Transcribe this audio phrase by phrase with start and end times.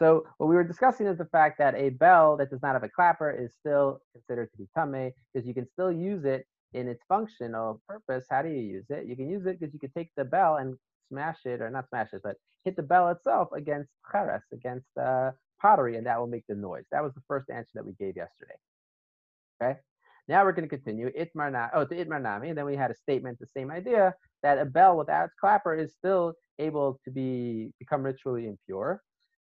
[0.00, 2.84] So what we were discussing is the fact that a bell that does not have
[2.84, 6.88] a clapper is still considered to be tame because you can still use it in
[6.88, 8.24] its functional purpose.
[8.30, 9.06] How do you use it?
[9.06, 10.76] You can use it because you can take the bell and
[11.10, 15.32] smash it, or not smash it, but hit the bell itself against cheres, against uh,
[15.60, 16.84] pottery, and that will make the noise.
[16.92, 18.54] That was the first answer that we gave yesterday.
[19.62, 19.78] Okay.
[20.28, 22.90] Now we're going to continue itmar na, oh to itmar nami, and then we had
[22.90, 27.10] a statement, the same idea that a bell without its clapper is still able to
[27.10, 29.02] be become ritually impure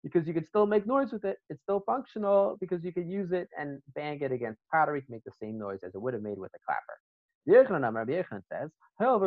[0.03, 1.37] because you can still make noise with it.
[1.49, 5.23] It's still functional because you can use it and bang it against pottery to make
[5.23, 6.97] the same noise as it would have made with a clapper.
[7.45, 8.69] Rabbi Yechon says.
[8.99, 9.25] Rabbi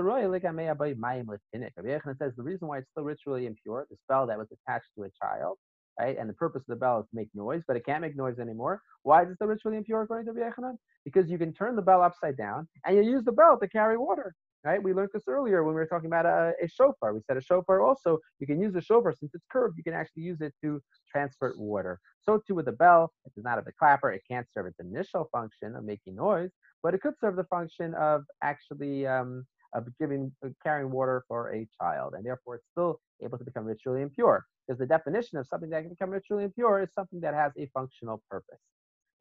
[1.88, 5.04] Yechon says the reason why it's still ritually impure, the spell that was attached to
[5.04, 5.58] a child,
[5.98, 6.16] right?
[6.18, 8.38] And the purpose of the bell is to make noise, but it can't make noise
[8.38, 8.80] anymore.
[9.02, 10.72] Why is it still ritually impure according to Rabbi?
[11.04, 13.98] Because you can turn the bell upside down and you use the bell to carry
[13.98, 14.34] water
[14.64, 14.82] right?
[14.82, 17.14] We learned this earlier when we were talking about a, a, shofar.
[17.14, 19.94] We said a shofar also, you can use a shofar since it's curved, you can
[19.94, 20.80] actually use it to
[21.10, 21.98] transport water.
[22.20, 24.80] So too with a bell, it does not have a clapper, it can't serve its
[24.80, 26.50] initial function of making noise,
[26.82, 31.52] but it could serve the function of actually um, of giving uh, carrying water for
[31.54, 34.44] a child, and therefore it's still able to become ritually impure.
[34.66, 37.66] Because the definition of something that can become ritually impure is something that has a
[37.74, 38.60] functional purpose.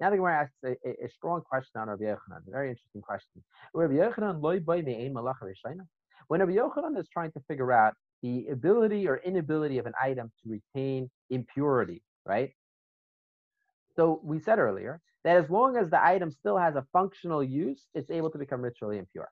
[0.01, 3.03] Now the Gemara asks a, a, a, strong question on Rabbi Yochanan, a very interesting
[3.03, 3.43] question.
[3.75, 7.93] Rabbi Yochanan When Rabbi Yochanan is trying to figure out
[8.23, 12.49] the ability or inability of an item to retain impurity, right?
[13.95, 17.85] So we said earlier that as long as the item still has a functional use,
[17.93, 19.29] it's able to become ritually impure.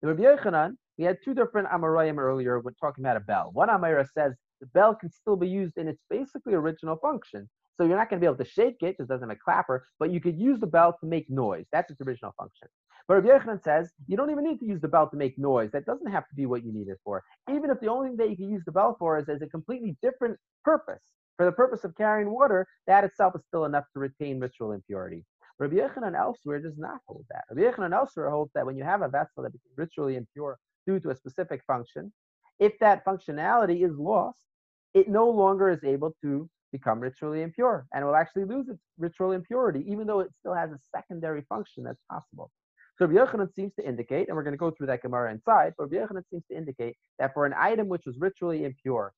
[0.00, 3.50] The Rabbi Yochanan, we had two different Amoraim earlier when talking about a bell.
[3.52, 7.50] One Amora says the bell can still be used in its basically original function.
[7.80, 9.40] So you're not going to be able to shake it because it doesn't have a
[9.42, 11.64] clapper, but you could use the bell to make noise.
[11.72, 12.68] That's its original function.
[13.08, 15.70] But Rabbi Yochanan says you don't even need to use the bell to make noise.
[15.72, 17.24] That doesn't have to be what you need it for.
[17.50, 19.46] Even if the only thing that you can use the bell for is as a
[19.46, 21.00] completely different purpose,
[21.38, 25.24] for the purpose of carrying water, that itself is still enough to retain ritual impurity.
[25.58, 27.44] Rabbi Yochanan elsewhere does not hold that.
[27.50, 31.08] Rabbi Yochanan elsewhere holds that when you have a vessel that ritually impure due to
[31.08, 32.12] a specific function,
[32.58, 34.44] if that functionality is lost,
[34.92, 39.32] it no longer is able to become ritually impure and will actually lose its ritual
[39.32, 42.50] impurity, even though it still has a secondary function that's possible.
[42.98, 45.74] So Rabbi Yochanan seems to indicate, and we're going to go through that Gemara inside,
[45.78, 49.12] but Rabbi Yochanan seems to indicate that for an item which was ritually impure,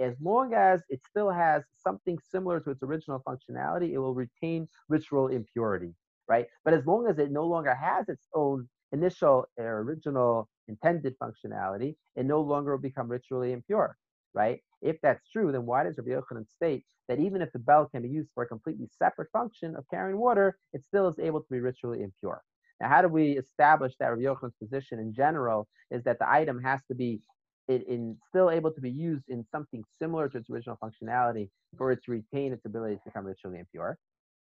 [0.00, 4.68] as long as it still has something similar to its original functionality, it will retain
[4.88, 5.94] ritual impurity,
[6.28, 6.46] right?
[6.64, 11.96] But as long as it no longer has its own initial or original intended functionality,
[12.16, 13.96] it no longer will become ritually impure
[14.34, 14.60] right?
[14.82, 18.02] If that's true, then why does Rabbi Yochanan state that even if the bell can
[18.02, 21.50] be used for a completely separate function of carrying water, it still is able to
[21.50, 22.42] be ritually impure?
[22.80, 26.60] Now, how do we establish that Rabbi Yochanan's position in general is that the item
[26.62, 27.20] has to be
[27.68, 31.92] in, in, still able to be used in something similar to its original functionality for
[31.92, 33.96] it to retain its ability to become ritually impure?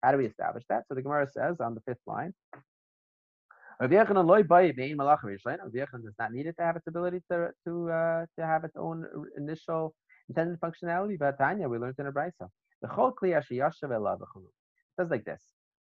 [0.03, 0.83] How do we establish that?
[0.87, 2.33] So the Gemara says on the fifth line,
[3.79, 4.15] Rabbi does
[6.19, 9.05] not need it to have its ability to to uh, to have its own
[9.37, 9.93] initial
[10.29, 11.17] intended functionality.
[11.19, 12.49] But Tanya, we learned in a brisa.
[12.81, 13.73] The chol kli It
[14.99, 15.41] says like this.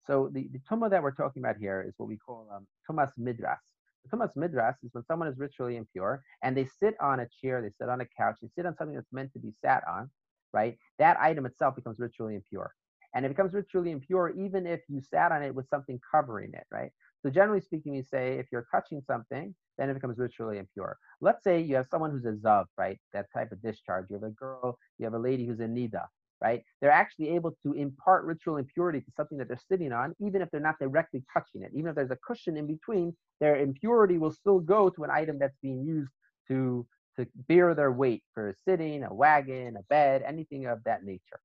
[0.07, 3.11] So the, the tumah that we're talking about here is what we call um, tumas
[3.19, 3.57] midras.
[4.03, 7.61] The tumas midras is when someone is ritually impure and they sit on a chair,
[7.61, 10.09] they sit on a couch, they sit on something that's meant to be sat on,
[10.53, 10.77] right?
[10.97, 12.73] That item itself becomes ritually impure.
[13.13, 16.65] And it becomes ritually impure even if you sat on it with something covering it,
[16.71, 16.91] right?
[17.23, 20.97] So generally speaking, we say if you're touching something, then it becomes ritually impure.
[21.21, 22.99] Let's say you have someone who's a zav, right?
[23.13, 24.07] That type of discharge.
[24.09, 26.05] You have a girl, you have a lady who's a nida,
[26.41, 26.63] right?
[26.81, 30.49] They're actually able to impart ritual impurity to something that they're sitting on, even if
[30.49, 31.71] they're not directly touching it.
[31.73, 35.37] Even if there's a cushion in between, their impurity will still go to an item
[35.39, 36.11] that's being used
[36.47, 36.85] to
[37.17, 41.39] to bear their weight for sitting, a wagon, a bed, anything of that nature.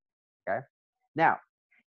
[0.47, 0.61] Okay.
[1.15, 1.37] Now,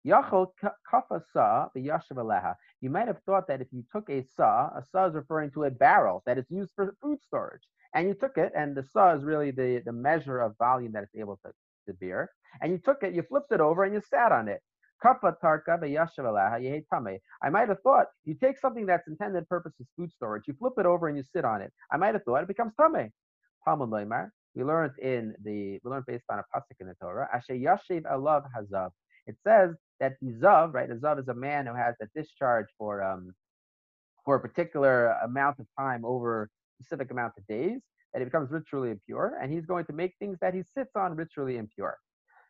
[0.06, 0.49] Yachol
[0.91, 1.69] kafa sa.
[1.75, 5.65] You might have thought that if you took a saw, a saw is referring to
[5.65, 7.62] a barrel that is used for food storage,
[7.94, 11.03] and you took it, and the saw is really the, the measure of volume that
[11.03, 11.53] it's able to,
[11.87, 12.31] to bear,
[12.62, 14.63] and you took it, you flipped it over, and you sat on it.
[15.03, 20.13] Kappa tarka aleha I might have thought you take something that's intended purpose is food
[20.13, 21.72] storage, you flip it over and you sit on it.
[21.91, 23.10] I might have thought it becomes tame.
[23.65, 24.30] Talmud Leimar.
[24.54, 27.28] We learned in the we learned based on a pasuk in the Torah.
[27.33, 28.91] Asher yashiv alav hazav.
[29.27, 30.91] It says that the zav, right?
[30.91, 33.33] A zav is a man who has a discharge for um
[34.25, 36.49] for a particular amount of time over a
[36.83, 37.81] specific amount of days,
[38.13, 41.17] that he becomes ritually impure, and he's going to make things that he sits on
[41.17, 41.97] ritually impure.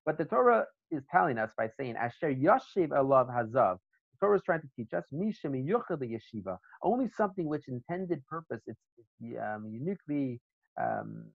[0.06, 3.76] But the Torah is telling us by saying Asher Yashiv Alav Hazav.
[4.12, 8.80] The Torah is trying to teach us Mishim Yeshiva, only something which intended purpose, it's,
[8.98, 10.40] it's um, uniquely
[10.80, 11.26] um,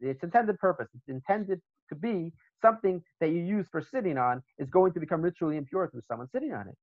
[0.00, 2.32] its intended purpose, its intended to be
[2.62, 6.28] something that you use for sitting on is going to become ritually impure through someone
[6.30, 6.76] sitting on it.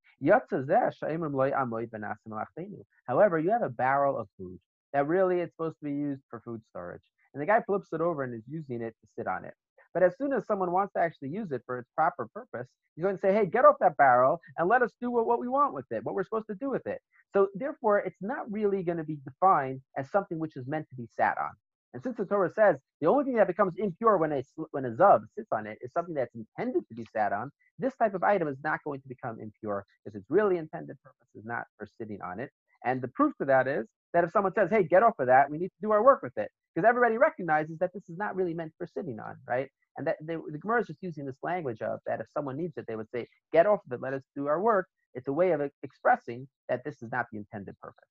[3.07, 4.59] However, you have a barrel of food
[4.93, 7.01] that really it's supposed to be used for food storage.
[7.33, 9.53] And the guy flips it over and is using it to sit on it.
[9.93, 13.03] But as soon as someone wants to actually use it for its proper purpose, he's
[13.03, 15.47] going to say, hey, get off that barrel and let us do what, what we
[15.47, 16.99] want with it, what we're supposed to do with it.
[17.33, 20.95] So therefore, it's not really going to be defined as something which is meant to
[20.95, 21.51] be sat on.
[21.93, 24.91] And since the Torah says the only thing that becomes impure when a when a
[24.91, 28.23] zav sits on it is something that's intended to be sat on, this type of
[28.23, 31.87] item is not going to become impure because its really intended purpose is not for
[31.99, 32.51] sitting on it.
[32.85, 35.49] And the proof to that is that if someone says, "Hey, get off of that,"
[35.49, 38.35] we need to do our work with it because everybody recognizes that this is not
[38.35, 39.69] really meant for sitting on, right?
[39.97, 42.77] And that they, the Gemara is just using this language of that if someone needs
[42.77, 45.33] it, they would say, "Get off of it, let us do our work." It's a
[45.33, 48.09] way of expressing that this is not the intended purpose,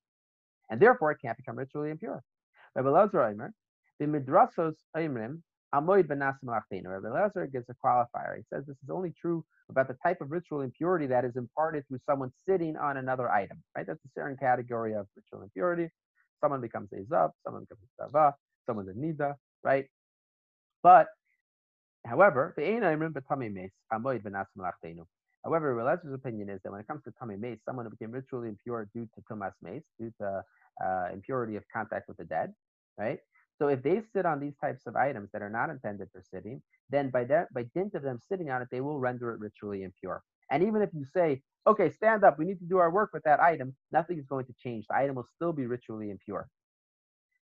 [0.70, 2.22] and therefore it can't become ritually impure.
[2.74, 3.22] Rabbi Lazar
[3.98, 5.40] the midrasos Oimrim,
[5.74, 6.86] Amoid benasim lachteinu.
[6.86, 8.36] Rabbi Lazar gives a qualifier.
[8.36, 11.86] He says this is only true about the type of ritual impurity that is imparted
[11.88, 13.62] through someone sitting on another item.
[13.76, 13.86] Right?
[13.86, 15.90] That's a certain category of ritual impurity.
[16.40, 18.34] Someone becomes a zav, someone becomes a zava,
[18.66, 19.34] someone's a nida,
[19.64, 19.86] right?
[20.82, 21.08] But
[22.06, 22.64] however, the
[25.44, 28.48] However, Relazar's opinion is that when it comes to tummy mace, someone who became ritually
[28.48, 30.42] impure due to tumas mace, due to
[30.84, 32.52] uh, impurity of contact with the dead,
[32.98, 33.18] right?
[33.58, 36.60] So if they sit on these types of items that are not intended for sitting,
[36.90, 39.82] then by that by dint of them sitting on it, they will render it ritually
[39.82, 40.22] impure.
[40.50, 43.24] And even if you say, okay, stand up, we need to do our work with
[43.24, 44.86] that item, nothing is going to change.
[44.88, 46.48] The item will still be ritually impure.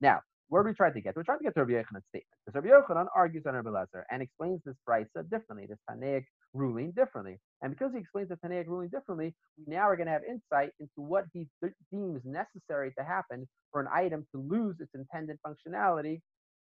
[0.01, 1.17] Now, where do we tried to get?
[1.17, 2.39] We're trying to get to Rabbi Yochanan's statement.
[2.45, 6.25] Because Rabbi Yochanan argues on Rabbi Lezer and explains this brisa differently, this Tanaic
[6.55, 7.39] ruling differently.
[7.63, 10.71] And because he explains the Tanaic ruling differently, we now are going to have insight
[10.81, 15.39] into what he th- deems necessary to happen for an item to lose its intended
[15.47, 16.21] functionality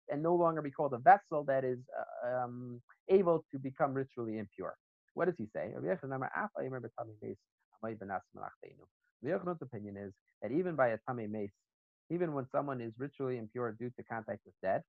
[0.10, 1.80] and no longer be called a vessel that is
[2.26, 4.76] uh, um, able to become ritually impure.
[5.14, 5.72] What does he say?
[5.76, 5.96] Rabbi
[9.24, 11.52] Yochanan's opinion is that even by a tame mace,
[12.10, 14.82] even when someone is ritually impure due to contact with dead,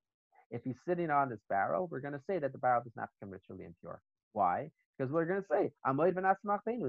[0.50, 3.08] if he's sitting on this barrel, we're going to say that the barrel does not
[3.18, 4.00] become ritually impure.
[4.32, 4.70] Why?
[4.96, 5.70] Because we're going to say,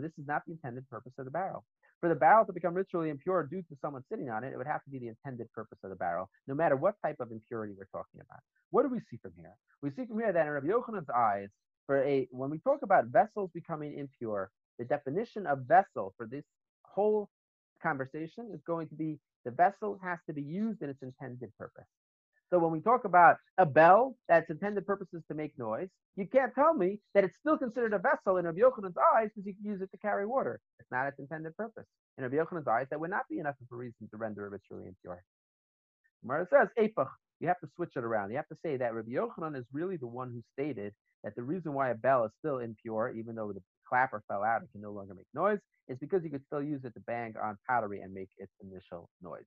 [0.01, 1.63] this is not the intended purpose of the barrel.
[2.01, 4.67] For the barrel to become ritually impure due to someone sitting on it, it would
[4.67, 7.73] have to be the intended purpose of the barrel, no matter what type of impurity
[7.77, 8.41] we're talking about.
[8.71, 9.53] What do we see from here?
[9.81, 11.47] We see from here that in Rabbi Yochanan's eyes,
[11.85, 16.43] for a when we talk about vessels becoming impure, the definition of vessel for this
[16.83, 17.29] whole
[17.81, 21.85] conversation is going to be the vessel has to be used in its intended purpose.
[22.53, 26.53] So when we talk about a bell that's intended purposes to make noise, you can't
[26.53, 29.71] tell me that it's still considered a vessel in Rabbi Yochanan's eyes because you can
[29.71, 30.59] use it to carry water.
[30.79, 31.85] It's not its intended purpose.
[32.19, 34.51] In Rabbi Yochanan's eyes, that would not be enough of a reason to render it
[34.51, 35.23] ritually impure.
[36.21, 37.09] Gemara says, Epach,
[37.39, 38.29] you have to switch it around.
[38.29, 41.41] You have to say that Rabbi Yochanan is really the one who stated that the
[41.41, 44.81] reason why a bell is still impure, even though the clapper fell out, it can
[44.81, 45.57] no longer make noise,
[45.88, 49.09] is because you could still use it to bang on pottery and make its initial
[49.23, 49.41] noise.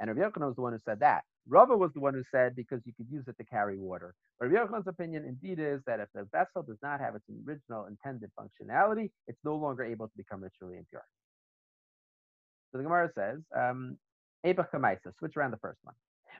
[0.00, 1.22] And Rabbi Yochanan was the one who said that.
[1.48, 4.14] Rava was the one who said because you could use it to carry water.
[4.40, 7.86] But Rabbi Yochanan's opinion indeed is that if the vessel does not have its original
[7.86, 11.04] intended functionality, it's no longer able to become ritually impure.
[12.72, 13.98] So the Gemara says, um,
[15.18, 15.94] switch around the first one.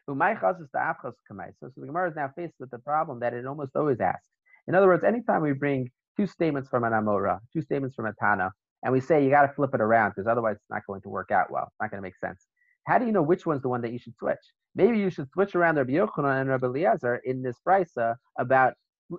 [0.06, 4.28] So the Gemara is now faced with the problem that it almost always asks.
[4.66, 8.12] In other words, anytime we bring two statements from an Amora, two statements from a
[8.14, 8.50] Tana,
[8.82, 11.08] and we say you got to flip it around because otherwise it's not going to
[11.08, 11.64] work out well.
[11.68, 12.46] It's not going to make sense.
[12.85, 14.53] How do you know which one's the one that you should switch?
[14.75, 18.75] Maybe you should switch around Rabbi Yochanan and Rabbi Eliezer in this brisa about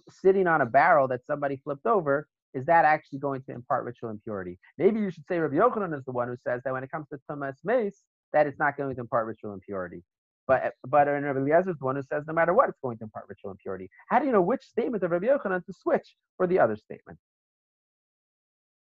[0.09, 2.27] sitting on a barrel that somebody flipped over.
[2.53, 4.59] Is that actually going to impart ritual impurity?
[4.77, 7.07] Maybe you should say Rabbi Yochanan is the one who says that when it comes
[7.09, 8.03] to Tumas Mace,
[8.33, 10.03] that it's not going to impart ritual impurity.
[10.47, 13.03] But but Rabbi Eliezer is the one who says no matter what, it's going to
[13.05, 13.89] impart ritual impurity.
[14.09, 17.17] How do you know which statement of Rabbi Yochanan to switch for the other statement?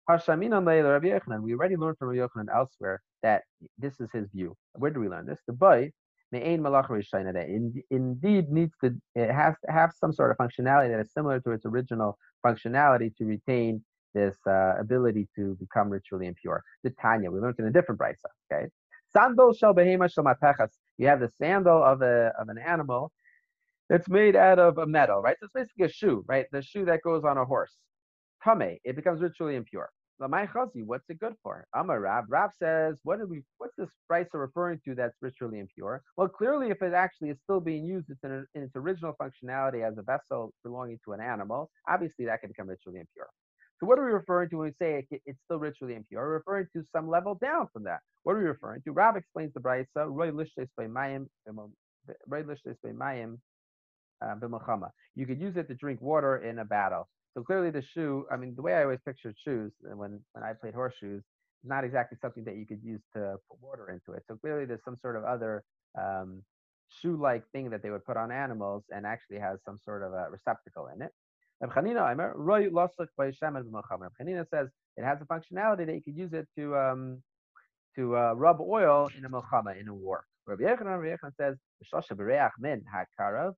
[0.08, 3.42] We already learned from Rabbi Yochanan elsewhere that
[3.78, 4.56] this is his view.
[4.74, 5.40] Where do we learn this?
[5.46, 5.92] The boy
[6.32, 11.40] that indeed needs to it has to have some sort of functionality that is similar
[11.40, 16.62] to its original functionality to retain this uh, ability to become ritually impure.
[16.84, 18.30] The Tanya, we learned in a different brisa.
[18.52, 18.66] Okay,
[19.12, 20.08] sandal shel behema
[20.98, 23.12] You have the sandal of a of an animal
[23.88, 25.36] that's made out of a metal, right?
[25.38, 26.46] So it's basically a shoe, right?
[26.50, 27.76] The shoe that goes on a horse.
[28.44, 29.90] Tame, it becomes ritually impure.
[30.18, 31.66] What's it good for?
[31.74, 32.26] Amar Rab.
[32.28, 33.42] Rab says, what do we?
[33.58, 36.02] What's this price referring to that's ritually impure?
[36.16, 39.84] Well, clearly, if it actually is still being used it's in, in its original functionality
[39.84, 43.28] as a vessel belonging to an animal, obviously that can become ritually impure.
[43.80, 46.22] So what are we referring to when we say it, it's still ritually impure?
[46.22, 47.98] We're referring to some level down from that.
[48.22, 48.92] What are we referring to?
[48.92, 51.26] Rab explains the brisa, roy by mayim,
[52.28, 53.38] by mayim,
[54.24, 54.88] uh.
[55.16, 57.08] You could use it to drink water in a battle.
[57.34, 58.26] So clearly, the shoe.
[58.30, 61.24] I mean, the way I always pictured shoes uh, when when I played horseshoes, is
[61.64, 64.24] not exactly something that you could use to put water into it.
[64.28, 65.64] So clearly, there's some sort of other
[65.98, 66.42] um,
[66.88, 70.28] shoe-like thing that they would put on animals, and actually has some sort of a
[70.30, 71.12] receptacle in it.
[74.20, 77.22] Chanina says it has a functionality that you could use it to um,
[77.96, 80.24] to uh, rub oil in a milchama in a war.
[80.46, 83.54] Rabbi Yechon says, "Shosha bereach min hakarav,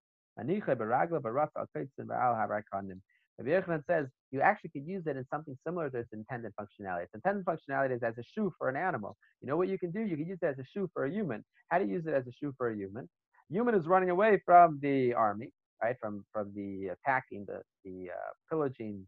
[3.41, 5.17] aniche beragla barat al kaitzin ba'al harakanim." Rabbi Yechon says you actually could use it
[5.17, 7.05] in something similar to its intended functionality.
[7.05, 9.17] Its intended functionality is as a shoe for an animal.
[9.41, 10.01] You know what you can do?
[10.01, 11.45] You can use it as a shoe for a human.
[11.69, 13.09] How do you use it as a shoe for a human?
[13.51, 15.97] Human is running away from the army, right?
[16.01, 19.07] From from the attacking the the uh, pillaging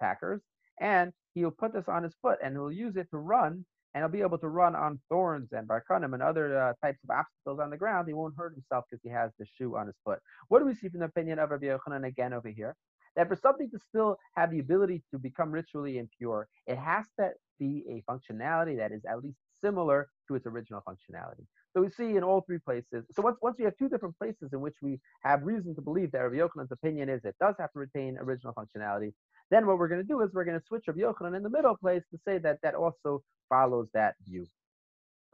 [0.00, 0.40] packers,
[0.80, 4.08] and he'll put this on his foot and he'll use it to run and he'll
[4.08, 7.70] be able to run on thorns and barkanim and other uh, types of obstacles on
[7.70, 8.08] the ground.
[8.08, 10.18] He won't hurt himself because he has the shoe on his foot.
[10.48, 12.74] What do we see from the opinion of Rabbi Yochanan again over here?
[13.16, 17.30] That for something to still have the ability to become ritually impure, it has to
[17.58, 21.46] be a functionality that is at least similar to its original functionality.
[21.72, 23.04] So we see in all three places.
[23.12, 26.12] So once, once we have two different places in which we have reason to believe
[26.12, 29.12] that Rabbi Yochanan's opinion is it does have to retain original functionality,
[29.50, 31.50] then what we're going to do is we're going to switch Rabbi Yochanan in the
[31.50, 34.46] middle place to say that that also follows that view.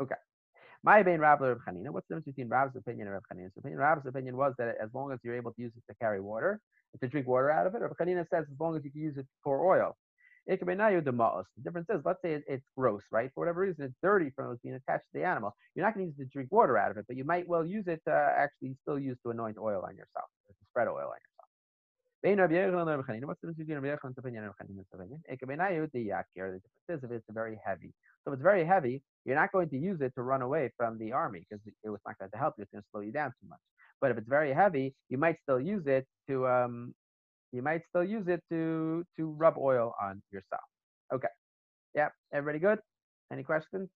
[0.01, 0.15] Okay.
[0.83, 1.91] My Bain Rav Rav Chanina.
[1.91, 3.79] What's the difference between Rav's opinion and Rav Chanina's opinion?
[3.79, 6.59] Rav's opinion was that as long as you're able to use it to carry water,
[6.99, 9.19] to drink water out of it, Rav Chanina says as long as you can use
[9.19, 9.95] it pour oil.
[10.47, 10.57] The
[11.63, 13.31] difference is, let's say it's gross, right?
[13.35, 15.55] For whatever reason, it's dirty from it being attached to the animal.
[15.75, 17.47] You're not going to use it to drink water out of it, but you might
[17.47, 20.97] well use it to actually still use to anoint oil on yourself, to spread oil
[20.97, 21.30] on yourself.
[22.23, 22.37] It's
[27.33, 27.93] very heavy.
[28.25, 30.99] So if it's very heavy, you're not going to use it to run away from
[30.99, 32.63] the army because it was not going to help you.
[32.63, 33.59] It's going to slow you down too much.
[34.01, 36.95] But if it's very heavy, you might still use it to um,
[37.53, 40.63] you might still use it to to rub oil on yourself.
[41.13, 41.29] Okay.
[41.95, 42.09] Yeah.
[42.33, 42.79] Everybody good?
[43.33, 43.89] Any questions?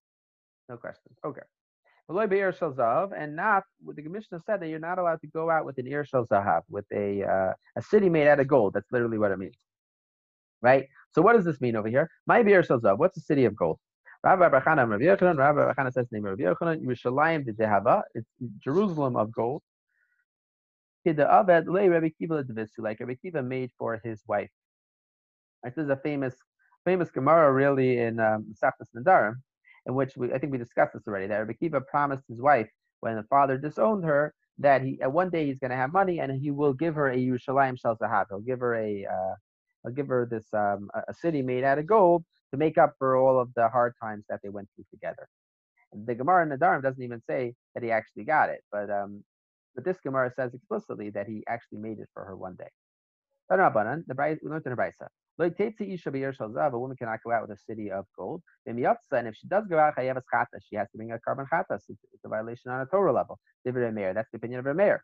[0.68, 1.16] No questions.
[1.24, 1.42] Okay.
[2.08, 5.86] And not what the commissioner said that you're not allowed to go out with an
[6.04, 8.74] shel zahav, with a uh, a city made out of gold.
[8.74, 9.56] That's literally what it means.
[10.60, 10.86] Right?
[11.12, 12.10] So what does this mean over here?
[12.26, 12.98] My shel zahav.
[12.98, 13.78] What's the city of gold?
[14.22, 15.38] Rabbi Bachana Rabbi Yochanan.
[15.38, 16.82] Rabbi Bachana says name Rabbi Yochanan.
[16.84, 18.28] Yerushalayim de It's
[18.62, 19.62] Jerusalem of gold.
[21.04, 22.44] The Abed lay Rabbi Kiva
[22.78, 24.50] like Rabbi Kiva made for his wife.
[25.62, 26.34] This is a famous
[26.84, 29.36] famous Gemara really in um, Safas Nedarim
[29.86, 32.68] in which we, I think we discussed this already, that Rabbi Kiva promised his wife
[33.00, 36.20] when the father disowned her that he uh, one day he's going to have money
[36.20, 38.26] and he will give her a Yerushalayim Shel Zahav.
[38.30, 39.34] He'll give her a uh,
[39.82, 43.16] he'll give her this um, a city made out of gold to make up for
[43.16, 45.26] all of the hard times that they went through together.
[46.06, 49.24] The Gemara in Nedarim doesn't even say that he actually got it, but um,
[49.74, 52.70] but this Gemara says explicitly that he actually made it for her one day.
[53.50, 55.08] The Brisa, we learned in the.
[55.40, 58.42] A woman cannot go out with a city of gold.
[58.66, 61.82] And if she does go out, she has to bring a korban chatas.
[61.88, 63.38] It's, a violation on a Torah level.
[63.64, 64.98] That's the opinion of Rameir.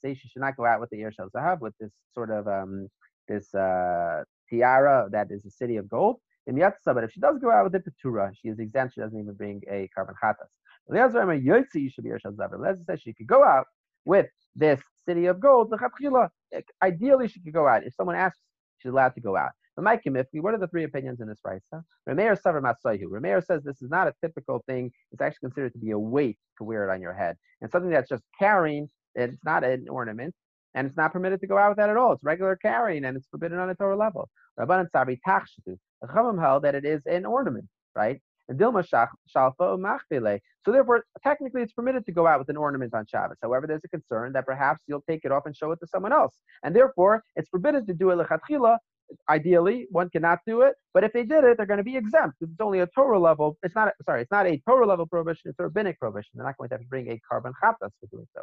[0.00, 2.88] Say she should not go out with the Yershal Zahav, with this sort of um,
[3.28, 6.16] this uh, tiara that is a city of gold.
[6.46, 8.94] But if she does go out with the Petura, she is exempt.
[8.94, 10.48] She doesn't even bring a korban chatas.
[10.88, 11.24] Eliezer
[12.84, 13.66] says she could go out
[14.04, 15.72] with this city of gold.
[16.82, 17.84] Ideally, she could go out.
[17.84, 18.40] If someone asks
[18.80, 19.52] she's allowed to go out.
[19.76, 21.82] But Mike, what are the three opinions in this brisa?
[22.08, 23.04] Rameir Savar Masayu.
[23.04, 24.90] Rameir says this is not a typical thing.
[25.12, 27.36] It's actually considered to be a weight to wear it on your head.
[27.60, 30.34] And something that's just carrying, it's not an ornament,
[30.74, 32.12] and it's not permitted to go out with that at all.
[32.12, 34.28] It's regular carrying, and it's forbidden on a Torah level.
[34.58, 35.78] Rabban Savi Tachshatu.
[36.02, 38.20] The Chachamim held that it is an ornament, right?
[38.50, 40.40] Machbele.
[40.64, 43.38] So therefore, technically, it's permitted to go out with an ornament on Shabbos.
[43.42, 46.12] However, there's a concern that perhaps you'll take it off and show it to someone
[46.12, 48.78] else, and therefore, it's forbidden to do it lechatchila.
[49.28, 52.36] Ideally, one cannot do it, but if they did it, they're going to be exempt.
[52.40, 53.58] It's only a Torah level.
[53.64, 53.88] It's not.
[53.88, 55.50] A, sorry, it's not a Torah level prohibition.
[55.50, 56.30] It's a rabbinic prohibition.
[56.34, 58.42] They're not going to have to bring a korban chatas for doing so.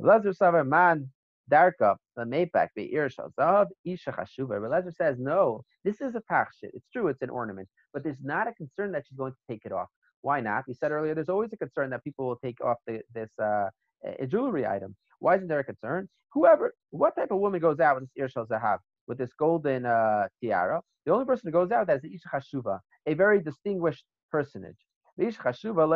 [0.00, 1.10] Lezer Savar Man
[1.50, 4.60] Darka, the Mepak, the Irshal, Zav, Isha Chashuva.
[4.60, 6.70] Relezer says, no, this is a tachshit.
[6.72, 9.62] It's true, it's an ornament, but there's not a concern that she's going to take
[9.64, 9.88] it off.
[10.22, 10.64] Why not?
[10.68, 13.68] We said earlier, there's always a concern that people will take off the, this uh,
[14.04, 14.94] a jewelry item.
[15.18, 16.08] Why isn't there a concern?
[16.32, 20.28] Whoever, what type of woman goes out with this Irshal Zahav, with this golden uh,
[20.42, 20.80] tiara?
[21.04, 24.76] The only person who goes out with that is Isha Chashuva, a very distinguished personage.
[25.16, 25.88] The Isha Chashuva,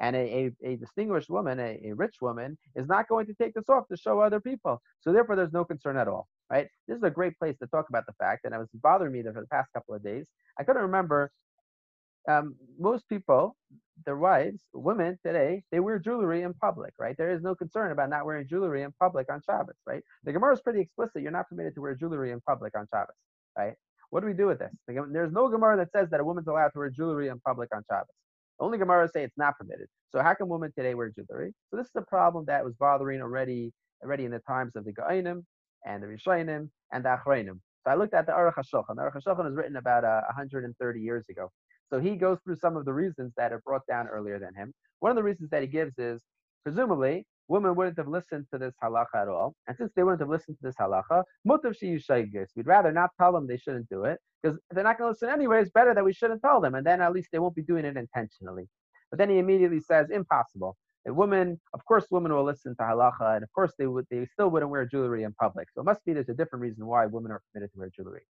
[0.00, 3.54] and a, a, a distinguished woman, a, a, rich woman, is not going to take
[3.54, 4.80] this off to show other people.
[5.00, 6.68] So therefore, there's no concern at all, right?
[6.86, 9.22] This is a great place to talk about the fact, and it was bothering me
[9.22, 10.26] for the past couple of days.
[10.58, 11.30] I couldn't remember
[12.28, 13.56] um, most people,
[14.04, 17.16] their wives, women today, they wear jewelry in public, right?
[17.16, 20.02] There is no concern about not wearing jewelry in public on Shabbos, right?
[20.24, 21.22] The Gemara is pretty explicit.
[21.22, 23.16] You're not permitted to wear jewelry in public on Shabbos,
[23.56, 23.74] right?
[24.10, 24.72] What do we do with this?
[24.86, 27.82] There's no Gemara that says that a woman's allowed to wear jewelry in public on
[27.90, 28.14] Shabbos.
[28.60, 29.86] Only Gemara say it's not permitted.
[30.10, 31.52] So how can women today wear jewelry?
[31.70, 33.72] So this is a problem that was bothering already
[34.02, 35.44] already in the times of the Geonim
[35.84, 37.60] and the Rishonim and the Acharonim.
[37.84, 38.96] So I looked at the Aruch HaShulchan.
[38.96, 41.50] The Aruch HaShulchan was written about uh, 130 years ago.
[41.90, 44.72] So he goes through some of the reasons that are brought down earlier than him.
[45.00, 46.20] One of the reasons that he gives is,
[46.64, 49.54] presumably, women wouldn't have listened to this halacha at all.
[49.66, 53.46] And since they wouldn't have listened to this halacha, mutav we'd rather not tell them
[53.46, 56.12] they shouldn't do it, because they're not going to listen anyway, it's better that we
[56.12, 58.68] shouldn't tell them, and then at least they won't be doing it intentionally.
[59.10, 60.76] But then he immediately says, impossible.
[61.06, 64.26] A woman, of course, women will listen to halacha, and of course they would, they
[64.26, 65.68] still wouldn't wear jewelry in public.
[65.72, 68.22] So it must be there's a different reason why women are permitted to wear jewelry.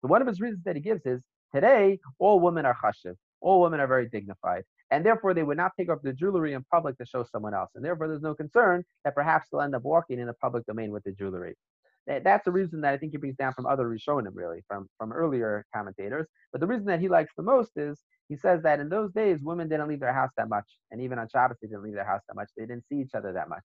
[0.00, 1.22] So one of his reasons that he gives is
[1.54, 5.72] today all women are chashiv, all women are very dignified, and therefore they would not
[5.78, 8.84] take off the jewelry in public to show someone else, and therefore there's no concern
[9.04, 11.54] that perhaps they'll end up walking in the public domain with the jewelry.
[12.06, 15.12] That's the reason that I think he brings down from other Rishonim, really, from, from
[15.12, 16.26] earlier commentators.
[16.52, 19.42] But the reason that he likes the most is he says that in those days,
[19.42, 20.64] women didn't leave their house that much.
[20.90, 22.48] And even on Shabbos, they didn't leave their house that much.
[22.56, 23.64] They didn't see each other that much.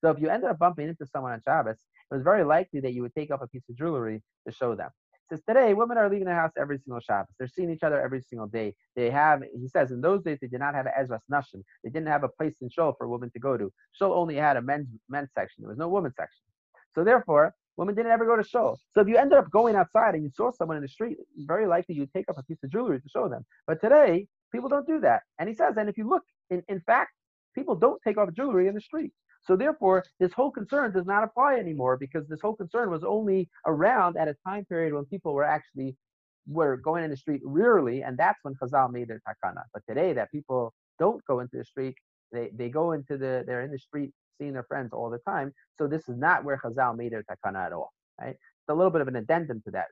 [0.00, 2.94] So if you ended up bumping into someone on Shabbos, it was very likely that
[2.94, 4.88] you would take off a piece of jewelry to show them.
[5.32, 7.34] Says today, women are leaving their house every single Shabbos.
[7.38, 8.74] They're seeing each other every single day.
[8.94, 11.62] They have, he says, in those days, they did not have an Ezras Nashim.
[11.82, 13.72] They didn't have a place in Shul for women to go to.
[13.92, 15.62] Shul only had a men's, men's section.
[15.62, 16.42] There was no women's section.
[16.94, 18.76] So therefore, women didn't ever go to show.
[18.92, 21.66] So if you ended up going outside and you saw someone in the street, very
[21.66, 23.46] likely you'd take up a piece of jewelry to show them.
[23.66, 25.22] But today, people don't do that.
[25.38, 27.12] And he says, and if you look, in, in fact,
[27.54, 29.12] people don't take off jewelry in the street.
[29.44, 33.48] So therefore, this whole concern does not apply anymore because this whole concern was only
[33.66, 35.96] around at a time period when people were actually
[36.48, 39.62] were going in the street rarely, and that's when Chazal made their takana.
[39.72, 41.94] But today, that people don't go into the street,
[42.32, 45.52] they, they go into the they're in the street seeing their friends all the time.
[45.78, 47.92] So this is not where Chazal made their takana at all.
[48.20, 48.30] Right?
[48.30, 49.86] It's a little bit of an addendum to that.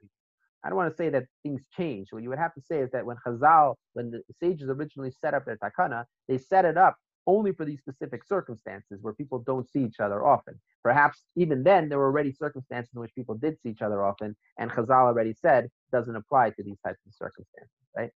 [0.64, 2.08] I don't want to say that things change.
[2.10, 5.34] What you would have to say is that when Chazal, when the sages originally set
[5.34, 9.68] up their takana, they set it up only for these specific circumstances where people don't
[9.68, 10.60] see each other often.
[10.82, 14.36] Perhaps even then there were already circumstances in which people did see each other often,
[14.58, 18.10] and Chazal already said doesn't apply to these types of circumstances, right?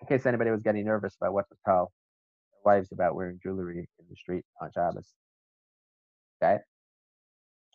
[0.00, 1.92] In case anybody was getting nervous about what to tell
[2.52, 5.12] their wives about wearing jewelry in the street on Shabbos.
[6.42, 6.58] Okay.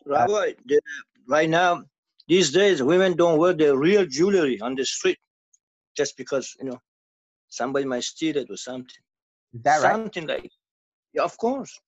[0.06, 0.76] Rabbi, uh,
[1.28, 1.84] right now,
[2.28, 5.18] these days, women don't wear the real jewelry on the street
[5.96, 6.78] just because, you know,
[7.48, 8.94] somebody might steal it or something.
[9.52, 9.92] Is that right?
[9.92, 10.50] Something like,
[11.14, 11.78] yeah, of course.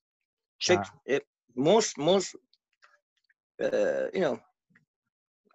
[0.59, 1.01] Check wow.
[1.07, 1.23] it.
[1.57, 2.35] Most, most,
[3.63, 4.39] uh, you know,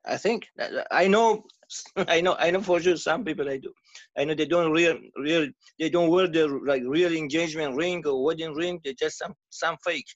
[0.05, 0.47] I think
[0.91, 1.43] I know,
[2.07, 3.73] I know, I know for sure some people I do.
[4.17, 5.49] I know they don't real, real,
[5.79, 8.79] they don't wear the like real engagement ring or wedding ring.
[8.83, 10.07] They just some, some fake.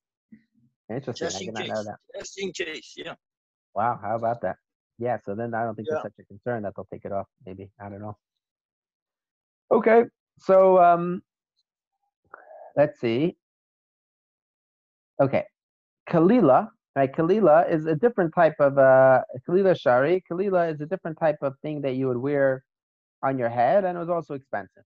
[0.90, 1.54] Interesting.
[1.56, 1.98] Just I know that.
[2.18, 3.16] Just in case, yeah.
[3.74, 4.58] Wow, how about that?
[5.00, 5.96] Yeah, so then I don't think yeah.
[5.96, 7.28] there's such a concern that they'll take it off.
[7.46, 8.18] Maybe I don't know.
[9.72, 10.04] Okay,
[10.38, 11.24] so um,
[12.76, 13.38] let's see.
[15.19, 15.43] Okay,
[16.10, 17.12] Kalila, right?
[17.12, 20.24] Kalila is a different type of uh, Kalila Shari.
[20.30, 22.63] Kalila is a different type of thing that you would wear
[23.24, 24.84] on your head, and it was also expensive.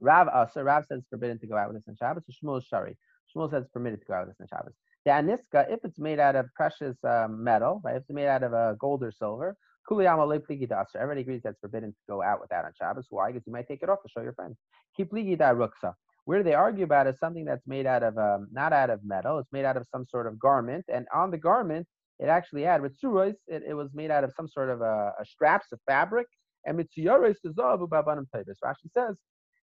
[0.00, 2.24] Rav Asa, Rav says it's forbidden to go out with this on Shabbos.
[2.42, 2.96] Shmuel Shari.
[3.34, 4.74] Shmuel says it's permitted to go out with this on Shabbos.
[5.04, 7.96] The aniska, if it's made out of precious um, metal, right?
[7.96, 9.56] If it's made out of uh, gold or silver,
[9.90, 13.06] everybody agrees that's forbidden to go out with that on Shabbos.
[13.10, 13.32] Why?
[13.32, 14.56] Because you might take it off to show your friends.
[14.98, 15.94] ruksa.
[16.26, 19.38] Where they argue about is something that's made out of um, not out of metal.
[19.38, 21.86] It's made out of some sort of garment, and on the garment
[22.18, 25.24] it actually had with it, it was made out of some sort of a, a
[25.24, 26.26] straps of fabric.
[26.64, 29.16] And mitzuyaris Rashi says,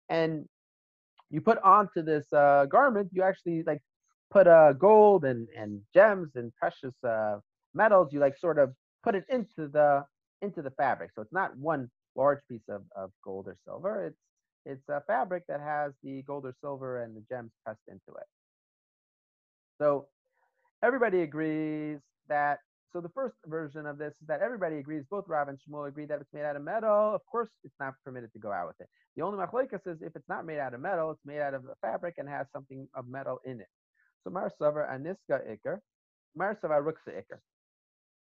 [0.09, 0.45] and
[1.29, 3.81] you put onto this uh, garment, you actually like
[4.31, 7.37] put uh, gold and, and gems and precious uh,
[7.73, 10.03] metals, you like sort of put it into the
[10.41, 11.11] into the fabric.
[11.13, 14.05] So it's not one large piece of, of gold or silver.
[14.07, 14.17] It's
[14.69, 18.27] it's a fabric that has the gold or silver and the gems pressed into it.
[19.81, 20.07] So
[20.83, 22.59] everybody agrees that.
[22.93, 25.03] So the first version of this is that everybody agrees.
[25.09, 27.13] Both Rav and Shmuel agree that it's made out of metal.
[27.13, 28.87] Of course, it's not permitted to go out with it.
[29.15, 31.65] The only machlokes is if it's not made out of metal, it's made out of
[31.65, 33.67] a fabric and has something of metal in it.
[34.23, 35.77] So Mar Savar Aniska Iker,
[36.35, 37.39] Mar Savar Ruksa Iker.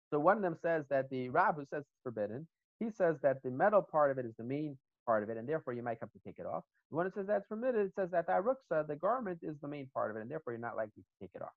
[0.09, 2.47] So one of them says that the Rab who says it's forbidden,
[2.79, 5.47] he says that the metal part of it is the main part of it, and
[5.47, 6.63] therefore you might have to take it off.
[6.89, 9.67] The one that says that's permitted, it says that the ruksa, the garment, is the
[9.67, 11.53] main part of it, and therefore you're not likely to take it off.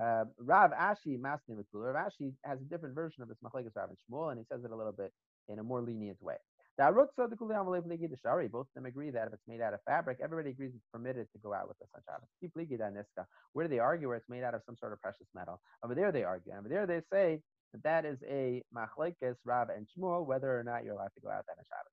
[0.00, 3.98] Uh, Rav Ashi Masni Rav Ashi has a different version of this Machlekes Rav and
[3.98, 5.12] Shmuel, and he says it a little bit
[5.48, 6.36] in a more lenient way.
[6.78, 11.26] Both of them agree that if it's made out of fabric, everybody agrees it's permitted
[11.32, 13.26] to go out with this on Shabbos.
[13.52, 15.60] Where do they argue where it's made out of some sort of precious metal?
[15.84, 16.52] Over there they argue.
[16.56, 17.40] Over there they say
[17.72, 21.30] that that is a machlekes, Rav and Shmuel, whether or not you're allowed to go
[21.30, 21.92] out that Shabbos.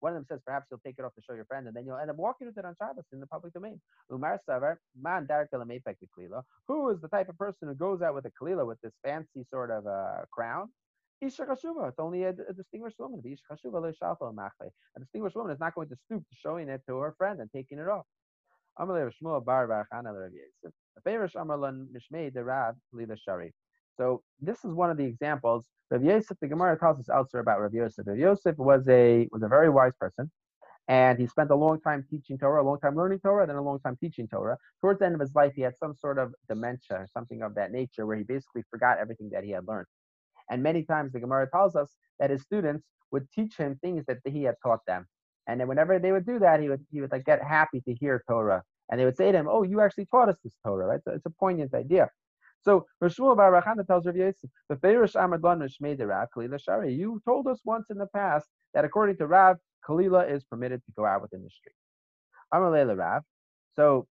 [0.00, 1.86] One of them says perhaps you'll take it off to show your friend, and then
[1.86, 3.80] you'll end up walking with it on Shabbos in the public domain.
[4.12, 5.26] Umar Savar, man
[6.68, 9.44] Who is the type of person who goes out with a kalila with this fancy
[9.50, 10.68] sort of uh, crown?
[11.20, 11.40] It's
[11.98, 13.22] only a, a distinguished woman.
[13.24, 17.50] A distinguished woman is not going to stoop to showing it to her friend and
[17.50, 18.04] taking it off.
[23.96, 25.68] So this is one of the examples.
[25.90, 28.06] Rav Yosef, the Gemara tells us elsewhere about Rav Yosef.
[28.06, 30.30] Rav Yosef was a was a very wise person,
[30.88, 33.62] and he spent a long time teaching Torah, a long time learning Torah, then a
[33.62, 34.56] long time teaching Torah.
[34.80, 37.54] Towards the end of his life, he had some sort of dementia or something of
[37.54, 39.86] that nature, where he basically forgot everything that he had learned.
[40.50, 44.18] And many times the Gemara tells us that his students would teach him things that
[44.24, 45.06] he had taught them.
[45.46, 47.94] And then whenever they would do that, he would he would like get happy to
[47.94, 48.62] hear Torah.
[48.90, 51.12] And they would say to him, "Oh, you actually taught us this Torah, right?" So
[51.12, 52.10] it's a poignant idea.
[52.62, 56.94] So Rishmuel Bar Rachana tells Rav Yosef, "The Feirish Amadlan Mishmei Rav Kalila Shari.
[56.94, 60.92] You told us once in the past that according to Rav, Kalila is permitted to
[60.92, 61.76] go out within the street."
[62.52, 63.22] Amar Rav.
[63.76, 64.06] So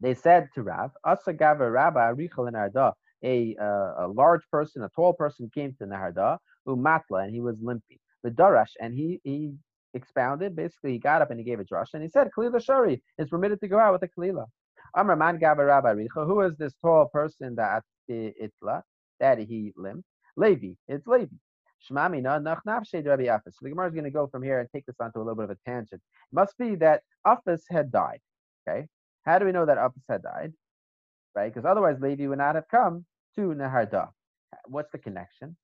[0.00, 4.88] they said to Rav, Asagava Rabba Arichel in Arda a, uh, a large person, a
[4.90, 7.98] tall person came to Naharda, Umatla, and he was limping.
[8.22, 9.54] The Darash, and he, he
[9.94, 13.02] expounded, basically he got up and he gave a drush, and he said, Kalila Shari
[13.18, 14.46] is permitted to go out with a Kalila.
[14.94, 15.38] Amar Man
[16.14, 18.82] who is this tall person that itla,
[19.20, 20.04] that he limped?
[20.36, 21.36] Levi, it's Levi.
[21.90, 23.40] Shmamina nach Rabbi Afis.
[23.46, 25.34] So the Gemara is going to go from here and take this onto a little
[25.34, 26.00] bit of a tangent.
[26.00, 28.20] It must be that Afis had died.
[28.68, 28.86] Okay,
[29.24, 30.52] how do we know that Afis had died?
[31.34, 33.04] Right, because otherwise Levi would not have come
[33.36, 34.10] to Naharda.
[34.66, 35.56] What's the connection?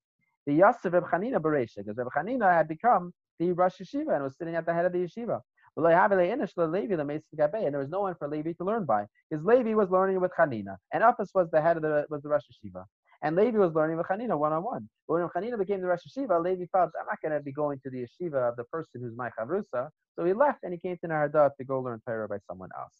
[0.45, 4.37] The Yasser Reb Chanina Beresha, because Reb Chanina had become the Rosh Yeshiva and was
[4.37, 5.39] sitting at the head of the yeshiva.
[5.77, 10.31] And there was no one for Levi to learn by, because Levi was learning with
[10.37, 12.83] Chanina, and Apis was the head of the was the Rosh Yeshiva.
[13.21, 14.89] And Levi was learning with Chanina one on one.
[15.07, 17.79] But when Chanina became the Rosh Yeshiva, Levi felt, I'm not going to be going
[17.83, 19.89] to the yeshiva of the person who's my chavrusa.
[20.15, 22.93] So he left and he came to Naharda to go learn Torah by someone else.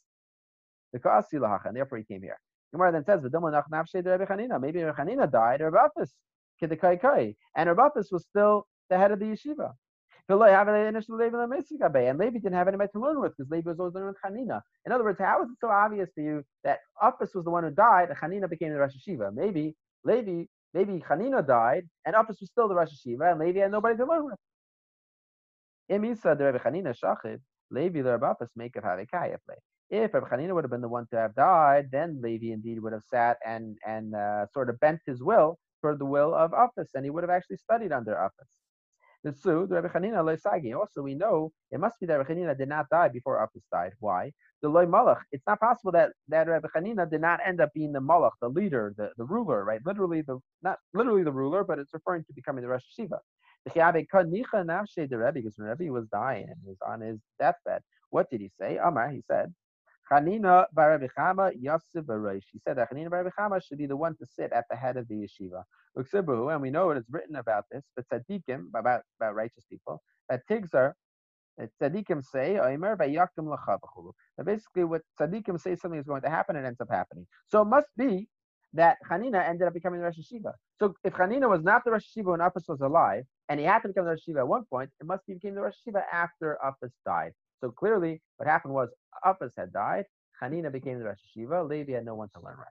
[0.93, 2.37] The and therefore he came here.
[2.71, 6.11] Gemara then says, Maybe Chanina died, or Rabafis,
[6.61, 9.73] and Rabafis was still the head of the yeshiva.
[10.29, 14.61] And Levi didn't have anybody to learn with because Levi was always learning with Chanina.
[14.85, 17.63] In other words, how is it so obvious to you that Apis was the one
[17.63, 19.33] who died and Chanina became the Rosh Yeshiva?
[19.33, 20.43] Maybe Levi,
[20.75, 24.05] maybe Chanina died and Apis was still the Rosh Yeshiva and Levi had nobody to
[24.05, 24.35] learn with.
[27.71, 28.03] Rebbe.
[29.91, 32.93] If Rabbi Hanina would have been the one to have died, then Levi indeed would
[32.93, 36.89] have sat and and uh, sort of bent his will toward the will of Afis,
[36.93, 38.68] and he would have actually studied under Afis.
[39.23, 39.33] The
[39.69, 40.73] Rabbi Hanina Loisagi.
[40.73, 43.91] Also, we know it must be that Rabbi Hanina did not die before Afis died.
[43.99, 44.31] Why?
[44.61, 45.21] The Loy Malach.
[45.31, 48.47] It's not possible that that Rabbi Hanina did not end up being the Malach, the
[48.47, 49.81] leader, the, the ruler, right?
[49.85, 53.19] Literally the not literally the ruler, but it's referring to becoming the Rosh Yeshiva.
[53.65, 58.77] Because when Rebbe was dying and he was on his deathbed, what did he say?
[58.77, 59.53] Amar, he said,
[60.09, 62.43] Chanina Barabichama Yosef Barosh.
[62.51, 65.07] He said that Chanina Barabichama should be the one to sit at the head of
[65.07, 65.63] the yeshiva.
[66.53, 70.41] And we know it is written about this, but tzaddikim, about, about righteous people, that
[70.49, 70.93] tigzar,
[71.59, 74.11] tzaddikim say, Oimer vayakim lachavachulu.
[74.37, 77.27] That basically what tzaddikim say something is going to happen, it ends up happening.
[77.47, 78.27] So it must be
[78.73, 80.53] that Hanina ended up becoming the Rosh Yeshiva.
[80.79, 83.79] So if Hanina was not the Rosh Yeshiva when Apis was alive, and he had
[83.79, 86.03] to become the Rosh Yeshiva at one point, it must be became the Rosh Yeshiva
[86.11, 87.31] after Apis died.
[87.61, 88.89] So clearly, what happened was
[89.25, 90.05] Apis had died.
[90.41, 91.67] Hanina became the Rosh Yeshiva.
[91.69, 92.67] Levi had no one to learn right.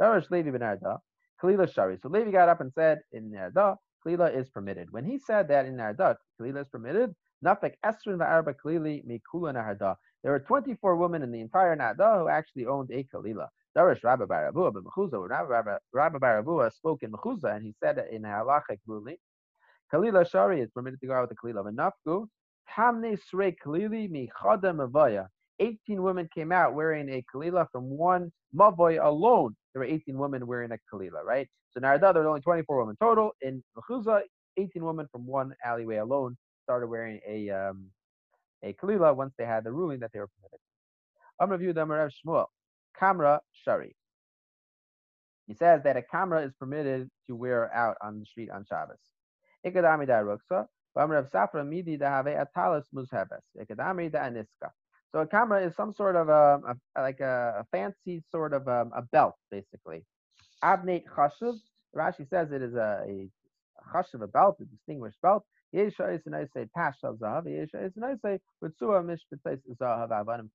[0.00, 0.98] Darash Levi ben Arda,
[1.42, 1.98] Kalila Shari.
[2.02, 4.90] So Levi got up and said, in Arda, Kalila is permitted.
[4.90, 7.14] When he said that in Arda, Kalila is permitted,
[7.44, 9.96] Nafek Esrin Va'arba Kalili Mikula Narda.
[10.22, 13.48] There were 24 women in the entire Narda who actually owned a Kalila.
[13.76, 18.78] Darash Rabbi Barabua, but Mechuzah, Rabbi Barabua spoke in Mechuzah, and he said in halachic
[18.86, 19.16] ruling,
[19.92, 21.72] Kalila Shari is permitted to go out with the Kalila.
[21.72, 22.26] Nafku,
[22.74, 25.28] Hamne Srei Kalili Michada Mavaya.
[25.58, 29.56] 18 women came out wearing a kalila from one mavoy alone.
[29.72, 31.48] There were 18 women wearing a kalila, right?
[31.70, 33.32] So Narada, there were only 24 women total.
[33.40, 34.22] In Mechuzah,
[34.58, 37.86] 18 women from one alleyway alone started wearing a um,
[38.62, 40.58] a kalila once they had the ruling that they were permitted.
[41.40, 42.46] I'm going to review them Rav Shmuel.
[43.00, 43.94] Kamra Shari.
[45.46, 48.98] He says that a camera is permitted to wear out on the street on Shabbos.
[49.64, 50.06] Ikadami
[50.96, 51.02] So
[55.20, 56.60] a camera is some sort of a,
[56.96, 60.04] a like a, a, fancy sort of um, a belt, basically.
[60.62, 61.58] Abnate chashuv
[61.94, 65.44] Rashi says it is a, a, a chashav, a belt, a distinguished belt.
[65.74, 67.44] Yesha is a nice say tash zahav.
[67.44, 70.48] Yesha is a nice say mishpatais zahav avanim.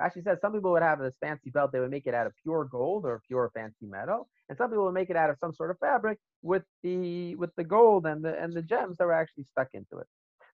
[0.00, 2.34] Rashi says some people would have this fancy belt, they would make it out of
[2.42, 5.54] pure gold or pure fancy metal, and some people would make it out of some
[5.54, 9.12] sort of fabric with the with the gold and the and the gems that were
[9.12, 10.06] actually stuck into it.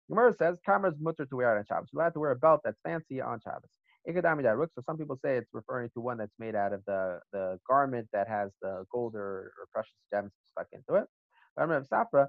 [0.09, 2.61] Gemara says, "Kamera's mutter to wear it on Shabbos." You're allowed to wear a belt
[2.65, 3.71] that's fancy on Shabbos.
[4.09, 4.69] Ikadami daruk.
[4.75, 8.09] So some people say it's referring to one that's made out of the the garment
[8.13, 11.09] that has the gold or, or precious gems stuck into it.
[11.57, 12.29] But Rav Safra.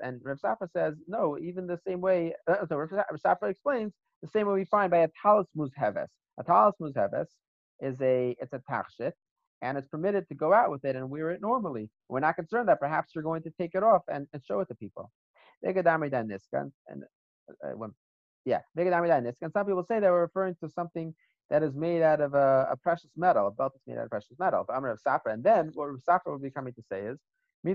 [0.00, 2.90] And Rav Safra says, no, even the same way, uh, so Rav
[3.24, 6.08] Safra explains, the same way we find by a talis muzheves.
[6.38, 7.26] A talis muzheves
[7.80, 9.12] is a, it's a tachshit,
[9.62, 11.90] and it's permitted to go out with it and wear it normally.
[12.08, 14.68] We're not concerned that perhaps you're going to take it off and, and show it
[14.68, 15.10] to people.
[15.62, 15.78] And
[17.62, 17.92] uh, when
[18.44, 21.14] yeah, and some people say they were referring to something
[21.50, 24.10] that is made out of a, a precious metal, a belt that's made out of
[24.10, 24.64] precious metal.
[24.66, 25.32] But Amr of Safra.
[25.32, 27.18] And then what Safra will be coming to say is,
[27.64, 27.70] He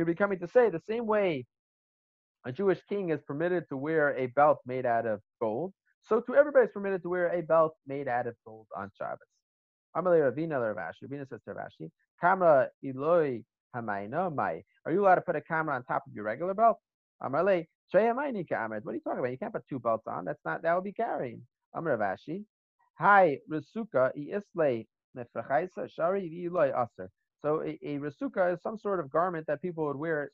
[0.00, 1.46] will be coming to say the same way
[2.46, 6.34] a Jewish king is permitted to wear a belt made out of gold, so to
[6.34, 9.18] everybody is permitted to wear a belt made out of gold on Shabbos.
[9.96, 11.04] Amalei Ravina Ravashi.
[11.04, 11.90] Ravina says to Ravashi,
[12.22, 13.42] Kamera Eloi
[13.74, 14.62] Hamaina Mai.
[14.84, 16.78] Are you allowed to put a camera on top of your regular belt?
[17.22, 18.44] Amalei what are you
[19.00, 19.30] talking about?
[19.30, 20.24] You can't put two belts on.
[20.24, 21.42] That's not that would be carrying.
[21.74, 22.44] Amr Ravashi.
[22.98, 27.10] Hi, Rasuka isle shari Eloi aser.
[27.44, 30.30] So a, a rasuka is some sort of garment that people would wear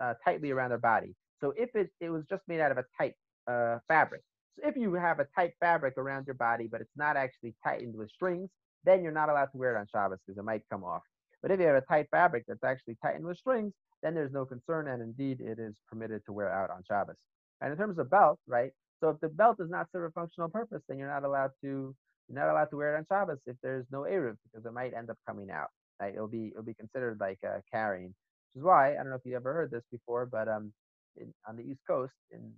[0.00, 1.14] uh, tightly around their body.
[1.40, 3.14] So if it, it was just made out of a tight
[3.48, 4.22] uh, fabric,
[4.56, 7.96] so if you have a tight fabric around your body, but it's not actually tightened
[7.96, 8.50] with strings,
[8.84, 11.02] then you're not allowed to wear it on Shabbos because it might come off.
[11.42, 14.44] But if you have a tight fabric that's actually tightened with strings, then there's no
[14.44, 17.16] concern, and indeed it is permitted to wear out on Shabbos.
[17.60, 18.72] And in terms of belt, right?
[19.00, 21.94] So if the belt does not serve a functional purpose, then you're not allowed to
[22.28, 24.94] you're not allowed to wear it on Shabbos if there's no eruv because it might
[24.94, 25.68] end up coming out.
[26.00, 26.14] Right?
[26.14, 29.26] It'll be it'll be considered like uh, carrying, which is why I don't know if
[29.26, 30.72] you ever heard this before, but um,
[31.16, 32.52] in, on the East Coast, in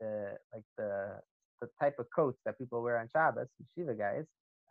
[0.00, 1.20] the like the
[1.60, 4.24] the type of coats that people wear on Shabbos, Shiva guys,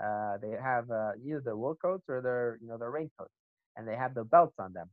[0.03, 3.33] uh, they have uh, either the wool coats or their you know their raincoats,
[3.77, 4.89] and they have the belts on them.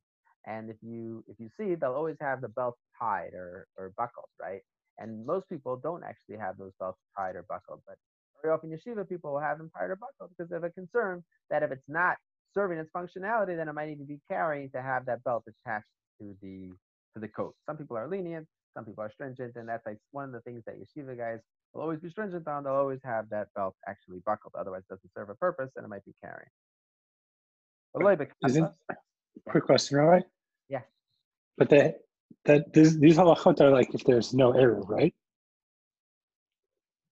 [0.46, 4.28] And if you if you see, they'll always have the belt tied or or buckled,
[4.40, 4.60] right?
[4.98, 7.96] And most people don't actually have those belts tied or buckled, but
[8.42, 11.24] very often yeshiva people will have them tied or buckled because they have a concern
[11.50, 12.16] that if it's not
[12.54, 15.86] serving its functionality, then it might need to be carrying to have that belt attached
[16.20, 16.70] to the
[17.14, 17.54] to the coat.
[17.66, 20.62] Some people are lenient, some people are stringent, and that's like one of the things
[20.66, 21.38] that yeshiva guys
[21.72, 22.64] will always be stringent on.
[22.64, 25.88] They'll always have that belt actually buckled, otherwise it doesn't serve a purpose and it
[25.88, 26.48] might be carrying.
[28.44, 28.70] Isn't,
[29.48, 30.24] quick question, right?
[30.68, 30.80] Yeah.
[31.56, 31.94] But the,
[32.44, 35.14] that these, these halachot are like if there's no eruv, right?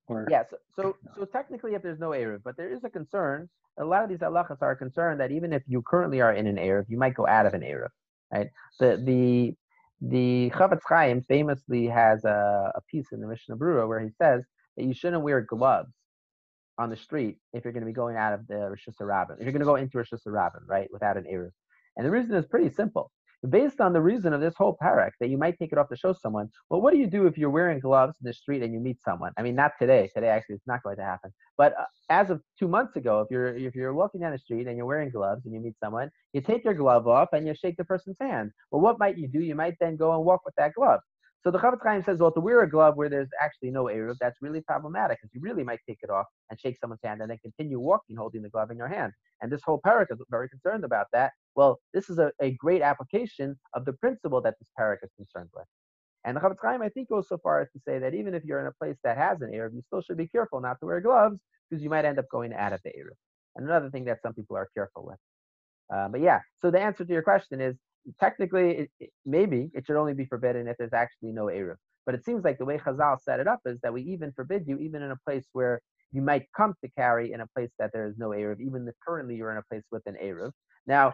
[0.08, 0.44] Or yeah.
[0.76, 3.48] So, so technically, if there's no eruv, but there is a concern.
[3.78, 6.56] A lot of these halachas are concerned that even if you currently are in an
[6.56, 7.88] eruv, you might go out of an eruv,
[8.32, 8.48] right?
[8.78, 9.54] The the
[10.02, 14.44] the Chafetz Chaim famously has a, a piece in the Mishnah Berurah where he says
[14.76, 15.92] that you shouldn't wear gloves
[16.78, 19.36] on the street if you're going to be going out of the reshus harabim.
[19.38, 21.50] If you're going to go into reshus harabim, right, without an eruv.
[21.96, 23.10] And the reason is pretty simple.
[23.48, 25.96] Based on the reason of this whole parak that you might take it off to
[25.96, 28.72] show someone, well, what do you do if you're wearing gloves in the street and
[28.72, 29.32] you meet someone?
[29.36, 30.08] I mean, not today.
[30.14, 31.32] Today, actually, it's not going to happen.
[31.58, 34.68] But uh, as of two months ago, if you're if you're walking down the street
[34.68, 37.54] and you're wearing gloves and you meet someone, you take your glove off and you
[37.54, 38.52] shake the person's hand.
[38.70, 39.40] Well, what might you do?
[39.40, 41.00] You might then go and walk with that glove.
[41.42, 44.16] So the Chafetz Chaim says, well, to wear a glove where there's actually no eruv,
[44.20, 47.30] that's really problematic because you really might take it off and shake someone's hand and
[47.30, 49.12] then continue walking holding the glove in your hand.
[49.40, 51.32] And this whole parak is very concerned about that.
[51.56, 55.50] Well, this is a, a great application of the principle that this parak is concerned
[55.52, 55.64] with.
[56.24, 58.44] And the Chafetz Chaim, I think, goes so far as to say that even if
[58.44, 60.86] you're in a place that has an eruv, you still should be careful not to
[60.86, 63.16] wear gloves because you might end up going out of the eruv.
[63.56, 65.18] And another thing that some people are careful with.
[65.92, 67.74] Uh, but yeah, so the answer to your question is
[68.20, 71.76] technically, it, maybe it should only be forbidden if there's actually no Eruv.
[72.04, 74.64] But it seems like the way Chazal set it up is that we even forbid
[74.66, 75.80] you, even in a place where
[76.12, 78.94] you might come to carry in a place that there is no Eruv, even if
[79.06, 80.50] currently you're in a place with an Eruv.
[80.86, 81.12] Now,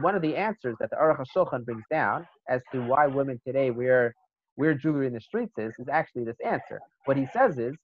[0.00, 3.70] one of the answers that the Aruch HaShulchan brings down as to why women today
[3.70, 4.14] wear
[4.56, 6.80] wear jewelry in the streets is, is actually this answer.
[7.06, 7.74] What he says is,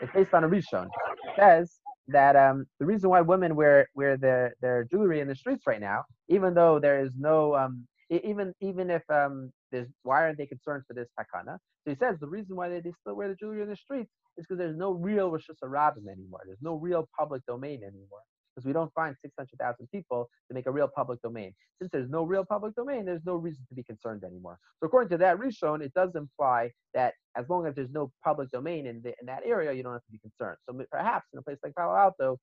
[0.00, 0.86] it's based on a Rishon.
[0.86, 5.34] It says that um, the reason why women wear wear their, their jewelry in the
[5.34, 10.22] streets right now, even though there is no um, even even if um, there's why
[10.22, 11.58] aren't they concerned for this takana?
[11.84, 14.10] So he says the reason why they, they still wear the jewelry in the streets
[14.36, 16.40] is because there's no real reshus harabim anymore.
[16.44, 18.22] There's no real public domain anymore
[18.54, 21.52] because we don't find 600,000 people to make a real public domain.
[21.78, 24.58] Since there's no real public domain, there's no reason to be concerned anymore.
[24.80, 28.50] So according to that Rishon, it does imply that as long as there's no public
[28.50, 30.58] domain in, the, in that area, you don't have to be concerned.
[30.68, 32.38] So perhaps in a place like Palo Alto,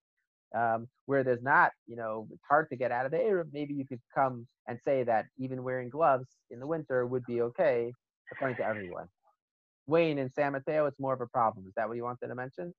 [0.56, 3.74] Um, where there's not, you know, it's hard to get out of the Eruv, maybe
[3.74, 7.92] you could come and say that even wearing gloves in the winter would be okay,
[8.32, 9.08] according to everyone.
[9.88, 11.66] Wayne in San Mateo, it's more of a problem.
[11.68, 12.74] Is that what you wanted to mention?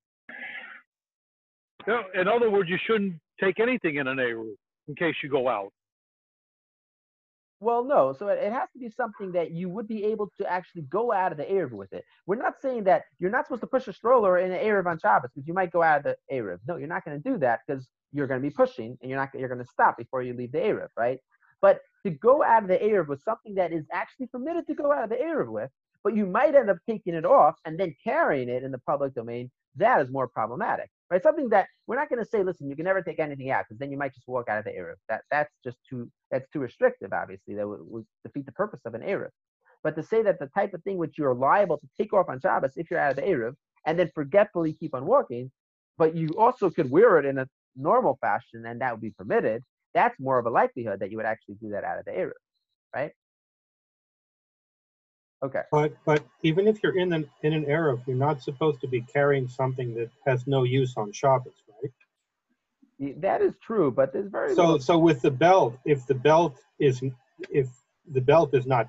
[1.87, 4.55] No, in other words, you shouldn't take anything in an Eruv
[4.89, 5.73] in case you go out.
[7.61, 8.13] Well, no.
[8.13, 11.33] So it, has to be something that you would be able to actually go out
[11.33, 12.05] of the Eruv with it.
[12.27, 14.99] We're not saying that you're not supposed to push a stroller in an Eruv on
[14.99, 16.59] Shabbos because you might go out of the Eruv.
[16.69, 19.19] No, you're not going to do that because you're going to be pushing and you're
[19.19, 21.19] not you're going to stop before you leave the Eruv, right?
[21.61, 24.93] But to go out of the Eruv with something that is actually permitted to go
[24.93, 25.71] out of the Eruv with,
[26.05, 29.15] but you might end up taking it off and then carrying it in the public
[29.15, 31.23] domain, that is more problematic right?
[31.23, 33.79] Something that we're not going to say, listen, you can never take anything out because
[33.79, 34.95] then you might just walk out of the Eruv.
[35.09, 37.13] That that's just too that's too restrictive.
[37.13, 39.31] Obviously, that would, would defeat the purpose of an Eruv.
[39.83, 42.41] But to say that the type of thing which you're liable to take off on
[42.41, 43.55] Shabbos if you're out of the Eruv
[43.87, 45.51] and then forgetfully keep on walking,
[45.97, 49.63] but you also could wear it in a normal fashion and that would be permitted.
[49.95, 52.33] That's more of a likelihood that you would actually do that out of the Eruv,
[52.95, 53.13] right?
[55.43, 55.63] Okay.
[55.71, 59.03] But but even if you're in an in an eruv, you're not supposed to be
[59.03, 61.93] carrying something that has no use on Shabbos, right?
[63.21, 66.59] That is true, but there's very So little- so with the belt, if the belt
[66.81, 67.03] is
[67.51, 67.69] if
[68.11, 68.89] the belt is not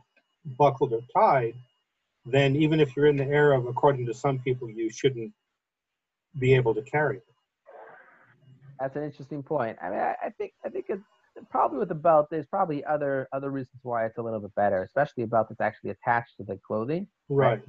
[0.57, 1.53] buckled or tied,
[2.25, 5.31] then even if you're in the eruv, according to some people, you shouldn't
[6.39, 7.23] be able to carry it.
[8.79, 9.77] That's an interesting point.
[9.81, 11.03] I mean, I, I think I think it's
[11.49, 12.27] probably with the belt.
[12.29, 15.61] There's probably other other reasons why it's a little bit better, especially a belt that's
[15.61, 17.07] actually attached to the clothing.
[17.29, 17.61] Right.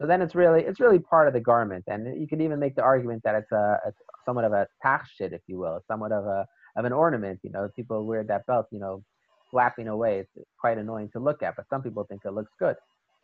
[0.00, 2.74] So then it's really it's really part of the garment, and you can even make
[2.74, 6.12] the argument that it's a it's somewhat of a tachshit, if you will, it's somewhat
[6.12, 6.46] of a
[6.76, 7.40] of an ornament.
[7.42, 9.04] You know, people wear that belt, you know,
[9.50, 10.20] flapping away.
[10.20, 12.76] It's quite annoying to look at, but some people think it looks good.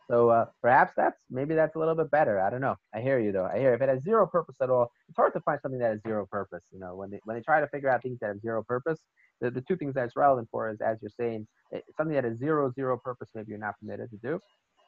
[0.09, 2.39] So uh, perhaps that's maybe that's a little bit better.
[2.39, 2.75] I don't know.
[2.95, 3.45] I hear you though.
[3.45, 5.91] I hear if it has zero purpose at all, it's hard to find something that
[5.91, 6.63] has zero purpose.
[6.71, 8.99] You know, when they when they try to figure out things that have zero purpose,
[9.41, 11.47] the, the two things that it's relevant for is as you're saying,
[11.95, 13.29] something that has zero zero purpose.
[13.35, 14.39] Maybe you're not permitted to do.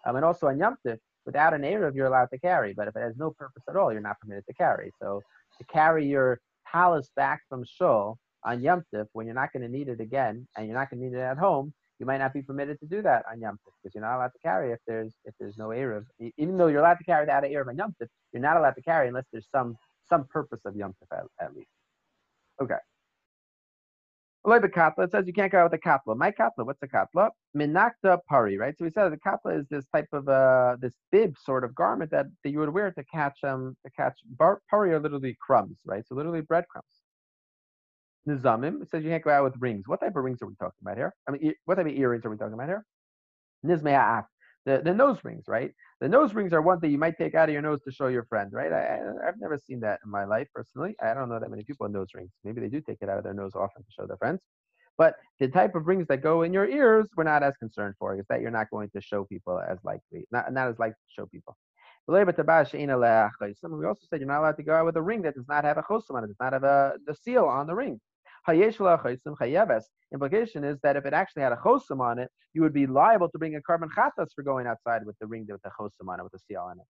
[0.05, 0.77] Um, and also on Yom
[1.25, 3.91] without an Eruv, you're allowed to carry, but if it has no purpose at all,
[3.91, 4.91] you're not permitted to carry.
[4.99, 5.21] So
[5.59, 6.39] to carry your
[6.71, 8.83] talus back from shul on Yom
[9.13, 11.21] when you're not going to need it again and you're not going to need it
[11.21, 14.15] at home, you might not be permitted to do that on Yom because you're not
[14.15, 16.05] allowed to carry if there's if there's no Eruv.
[16.37, 17.95] Even though you're allowed to carry without an Eruv on Yom
[18.33, 19.75] you're not allowed to carry unless there's some
[20.09, 21.69] some purpose of Yom at, at least.
[22.59, 22.75] Okay.
[24.45, 25.03] Olay katla.
[25.03, 26.15] It says you can't go out with a katla.
[26.15, 26.65] My katla.
[26.65, 27.29] What's a katla?
[27.55, 28.57] Minakta pari.
[28.57, 28.75] Right.
[28.77, 32.11] So we said the katla is this type of uh this bib sort of garment
[32.11, 35.77] that, that you would wear to catch um to catch bar, pari are literally crumbs.
[35.85, 36.03] Right.
[36.07, 37.01] So literally breadcrumbs.
[38.27, 38.81] Nizamim.
[38.81, 39.83] It says you can't go out with rings.
[39.87, 41.13] What type of rings are we talking about here?
[41.27, 42.85] I mean, what type of earrings are we talking about here?
[43.65, 44.25] Nizmea'af.
[44.65, 45.71] The, the nose rings, right?
[46.01, 48.07] The nose rings are one thing you might take out of your nose to show
[48.07, 48.71] your friend, right?
[48.71, 50.95] I, I've never seen that in my life personally.
[51.01, 52.29] I don't know that many people with nose rings.
[52.43, 54.39] Maybe they do take it out of their nose often to show their friends.
[54.97, 58.15] But the type of rings that go in your ears, we're not as concerned for.
[58.19, 61.13] Is that you're not going to show people as likely, not, not as likely to
[61.21, 61.57] show people.
[62.07, 62.31] We also
[64.09, 65.83] said you're not allowed to go out with a ring that does not have a
[65.83, 67.99] chosim on it, does not have a the seal on the ring.
[68.47, 73.29] Implication is that if it actually had a chosim on it, you would be liable
[73.29, 76.19] to bring a korban chatas for going outside with the ring with the chosim on
[76.19, 76.85] it, with the seal on it.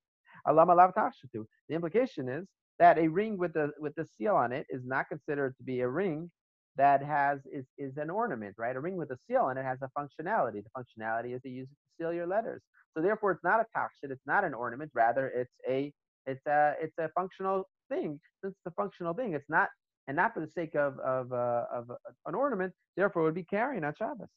[0.45, 2.47] The implication is
[2.79, 5.81] that a ring with the with the seal on it is not considered to be
[5.81, 6.31] a ring
[6.77, 8.75] that has is is an ornament, right?
[8.75, 10.63] A ring with a seal on it has a functionality.
[10.63, 12.61] The functionality is to use it to seal your letters.
[12.95, 14.11] So therefore, it's not a tachshit.
[14.11, 14.91] It's not an ornament.
[14.93, 15.91] Rather, it's a
[16.25, 18.19] it's a it's a functional thing.
[18.43, 19.69] Since it's a functional thing, it's not
[20.07, 22.73] and not for the sake of of, uh, of uh, an ornament.
[22.95, 24.27] Therefore, would be carrying on Shabbos.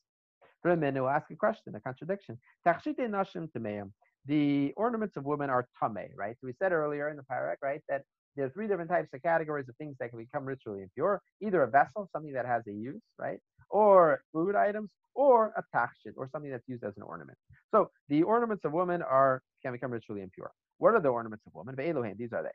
[0.63, 2.39] For a minute, we'll ask a question, a contradiction.
[4.27, 6.37] The ornaments of women are tame, right?
[6.41, 8.03] So we said earlier in the parak, right, that
[8.35, 11.21] there are three different types of categories of things that can become ritually impure.
[11.43, 16.15] Either a vessel, something that has a use, right, or food items, or a tachshit,
[16.17, 17.37] or something that's used as an ornament.
[17.71, 20.51] So the ornaments of women are can become ritually impure.
[20.79, 21.77] What are the ornaments of women?
[22.17, 22.49] These are they.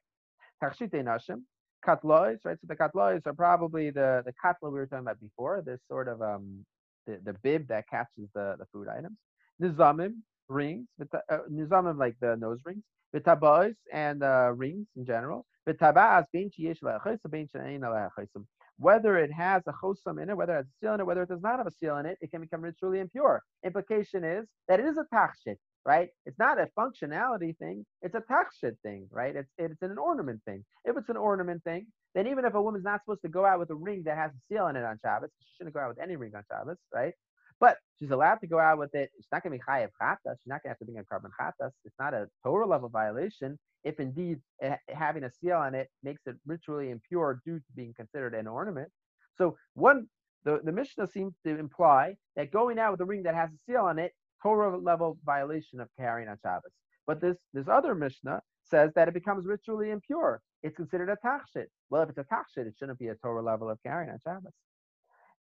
[1.86, 2.58] Katlois, right?
[2.62, 5.62] So the katlois are probably the the katla we were talking about before.
[5.66, 6.66] This sort of um
[7.08, 9.18] the, the bib that catches the the food items.
[9.62, 10.16] Nizamim
[10.50, 12.84] rings, uh, nizamim like the nose rings.
[13.16, 15.46] Vitabais and uh, rings in general.
[15.68, 18.46] Vitabas bein sheyesh leha chosam, bein she'ein leha chosam.
[18.78, 21.24] Whether it has a chosam in it, whether it has a seal in it, whether
[21.24, 23.42] it does not have a seal in it, it can become ritually impure.
[23.66, 26.10] Implication is that it is a tachshit, right?
[26.26, 29.36] It's not a functionality thing; it's a tachshit thing, right?
[29.36, 30.66] It's it's an ornament thing.
[30.86, 33.60] If it's an ornament thing, then even if a woman's not supposed to go out
[33.60, 35.90] with a ring that has a seal in it on Shabbos, she shouldn't go out
[35.90, 37.14] with any ring on Shabbos, right?
[37.60, 39.12] But she's allowed to go out with it.
[39.18, 40.36] She's not going to be chayav chata.
[40.40, 41.72] She's not going to have to bring a korban chatas.
[41.84, 46.22] It's not a Torah level violation if indeed eh, having a seal on it makes
[46.26, 48.90] it ritually impure due to being considered an ornament.
[49.38, 50.08] So one,
[50.44, 53.58] the, the Mishnah seems to imply that going out with a ring that has a
[53.66, 56.72] seal on it, Torah level violation of carrying on Shabbos.
[57.08, 60.42] But this this other Mishnah says that it becomes ritually impure.
[60.64, 61.68] It's considered a tachshit.
[61.90, 64.54] Well, if it's a tachshit, it shouldn't be a Torah level of carrying on Shabbos.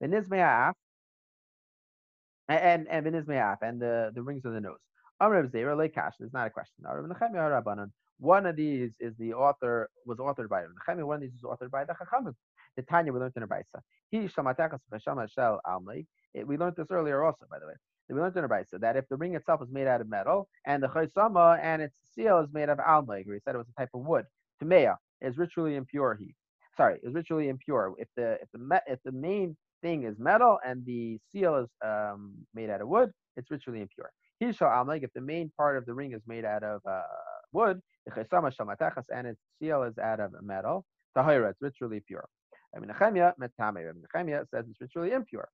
[0.04, 0.74] Nizme'af
[2.48, 4.80] and and v'nizme'af and the the rings of the nose.
[5.20, 6.14] Amr Zera Leikash.
[6.20, 6.86] It's not a question.
[8.20, 11.06] One of these is the author was authored by Nechemia.
[11.06, 12.34] One of these is authored by the Chachamim.
[12.76, 13.82] The Tanya we learned in a Brisa.
[14.10, 16.06] He shamatekas v'shama shel almig.
[16.46, 17.74] We learned this earlier also, by the way.
[18.10, 20.48] We learned in a Brisa that if the ring itself is made out of metal
[20.66, 23.80] and the chaysama and its seal is made of almig, he said it was a
[23.80, 24.26] type of wood,
[24.62, 26.18] tamea is ritually impure.
[26.20, 26.34] He,
[26.76, 27.94] sorry, is ritually impure.
[27.98, 32.34] If the if the if the main thing is metal and the seal is um,
[32.54, 34.12] made out of wood, it's ritually impure.
[34.40, 37.02] He shall almig if the main part of the ring is made out of uh,
[37.52, 40.86] wood, the chaisama shamatachas and its seal is out of metal.
[41.16, 42.28] Tahira, it's ritually pure.
[42.76, 42.80] I.
[42.80, 45.50] Rabbi Nechemia says it's ritually impure.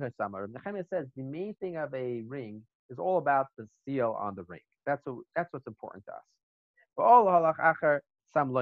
[0.00, 0.48] Chesama.
[0.90, 4.60] Says the main thing of a ring is all about the seal on the ring.
[4.86, 6.22] That's what, that's what's important to us.
[6.96, 7.54] But all
[8.34, 8.54] sam.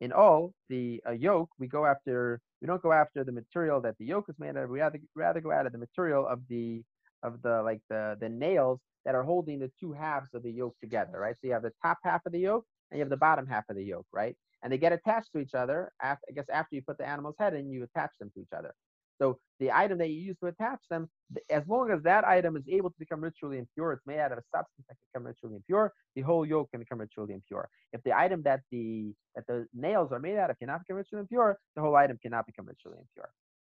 [0.00, 2.40] In all, the uh, yoke we go after.
[2.60, 4.68] We don't go after the material that the yoke is made of.
[4.70, 6.82] We rather rather go after the material of the
[7.22, 10.76] of the like the the nails that are holding the two halves of the yoke
[10.80, 11.34] together, right?
[11.40, 13.64] So you have the top half of the yoke and you have the bottom half
[13.70, 14.36] of the yoke, right?
[14.62, 15.92] And they get attached to each other.
[16.00, 18.52] After, I guess after you put the animal's head in, you attach them to each
[18.56, 18.72] other.
[19.20, 21.08] So the item that you use to attach them,
[21.50, 24.38] as long as that item is able to become ritually impure, it's made out of
[24.38, 27.68] a substance that can become ritually impure, the whole yoke can become ritually impure.
[27.92, 31.20] If the item that the that the nails are made out of cannot become ritually
[31.20, 33.30] impure, the whole item cannot become ritually impure.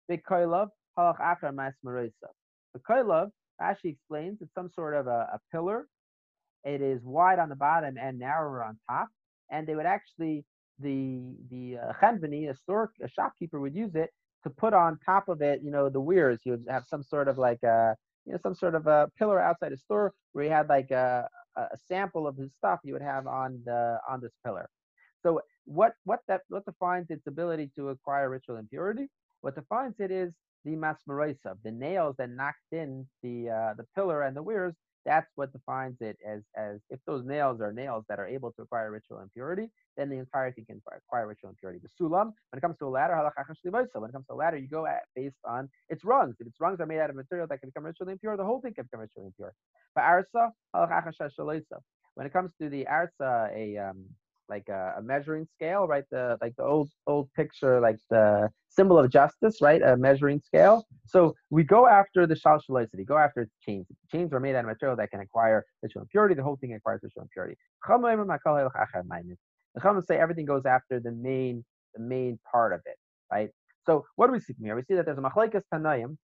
[0.09, 0.69] Big koilov,
[0.99, 3.31] halach achar mas The koilov
[3.61, 5.87] Rashi explains it's some sort of a, a pillar.
[6.65, 9.09] It is wide on the bottom and narrower on top,
[9.51, 10.45] and they would actually
[10.81, 11.21] the
[11.51, 14.11] the uh, a store a shopkeeper would use it
[14.45, 16.41] to put on top of it, you know, the weirs.
[16.45, 19.41] He would have some sort of like a you know some sort of a pillar
[19.41, 23.03] outside the store where he had like a, a sample of his stuff he would
[23.03, 24.69] have on the on this pillar.
[25.23, 29.09] So what what that what defines its ability to acquire ritual impurity?
[29.41, 30.33] What defines it is
[30.65, 34.75] the masmaraisa, the nails that knocked in the uh, the pillar and the weirs,
[35.07, 38.63] that's what defines it as as if those nails are nails that are able to
[38.63, 41.81] acquire ritual impurity, then the entire thing can acquire ritual impurity.
[41.83, 44.69] The sulam, when it comes to a ladder, when it comes to a ladder, you
[44.69, 46.35] go at based on its rungs.
[46.41, 48.61] If its rungs are made out of material that can become ritually impure, the whole
[48.61, 49.55] thing can become ritually impure.
[49.95, 50.51] But arsa,
[52.15, 54.05] when it comes to the arsa, a um,
[54.49, 56.05] like a, a, measuring scale, right?
[56.11, 59.83] The like the old old picture, like the symbol of justice, right?
[59.83, 60.87] A measuring scale.
[61.07, 63.87] So we go after the shalshalicity, go after its chains.
[64.11, 66.35] Chains are made out of material that can acquire ritual impurity.
[66.35, 67.57] The whole thing acquires ritual impurity.
[69.77, 72.97] The Chachamim say everything goes after the main the main part of it,
[73.31, 73.51] right?
[73.85, 74.77] So what do we see from here?
[74.77, 76.17] We see that there's a machlekes tanayim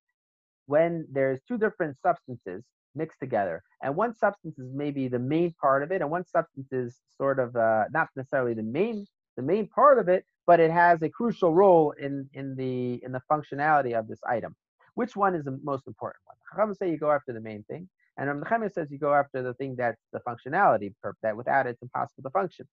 [0.66, 2.64] when there's two different substances
[2.94, 3.62] mixed together.
[3.82, 7.38] And one substance is maybe the main part of it, and one substance is sort
[7.38, 11.08] of uh, not necessarily the main the main part of it, but it has a
[11.08, 14.54] crucial role in in the in the functionality of this item.
[14.94, 16.36] Which one is the most important one?
[16.48, 17.88] Chachamim say you go after the main thing,
[18.18, 21.82] and Ram says you go after the thing that's the functionality, that without it, it's
[21.82, 22.66] impossible to function.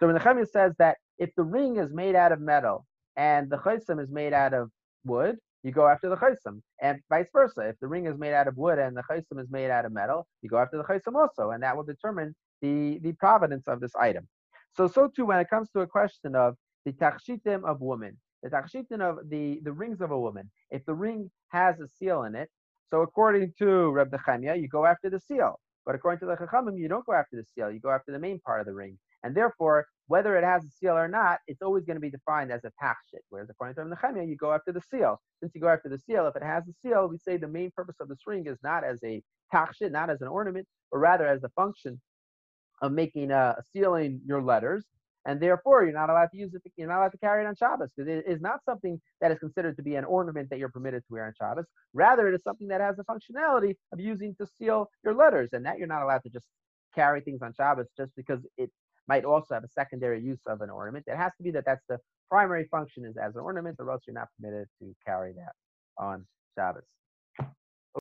[0.00, 4.00] So Ram says that if the ring is made out of metal and the chaysim
[4.00, 4.70] is made out of
[5.04, 7.62] wood, you go after the chaysim, and vice versa.
[7.62, 9.92] If the ring is made out of wood and the chaysim is made out of
[9.92, 13.80] metal, you go after the chaysim also, and that will determine the the provenance of
[13.80, 14.28] this item.
[14.76, 16.54] So so too when it comes to a question of
[16.84, 20.48] the tachshitim of women, the tachshitim of the the rings of a woman.
[20.70, 22.48] If the ring has a seal in it,
[22.90, 25.58] so according to Reb Nechemia, you go after the seal.
[25.84, 27.70] But according to the Chachamim, you don't go after the seal.
[27.70, 28.98] You go after the main part of the ring.
[29.26, 32.52] And therefore, whether it has a seal or not, it's always going to be defined
[32.52, 33.22] as a tachshit.
[33.28, 35.20] Whereas according to Nehemiah, you go after the seal.
[35.40, 37.72] Since you go after the seal, if it has a seal, we say the main
[37.74, 39.20] purpose of this ring is not as a
[39.52, 42.00] tachshit, not as an ornament, but rather as the function
[42.82, 44.84] of making a, a sealing your letters.
[45.24, 46.62] And therefore, you're not allowed to use it.
[46.76, 49.40] You're not allowed to carry it on Shabbos because it is not something that is
[49.40, 51.64] considered to be an ornament that you're permitted to wear on Shabbos.
[51.94, 55.66] Rather, it is something that has the functionality of using to seal your letters, and
[55.66, 56.46] that you're not allowed to just
[56.94, 58.70] carry things on Shabbos just because it
[59.08, 61.04] might also have a secondary use of an ornament.
[61.06, 61.98] It has to be that that's the
[62.30, 65.52] primary function is as an ornament, or else you're not permitted to carry that
[65.98, 66.26] on
[66.56, 66.82] Shabbos.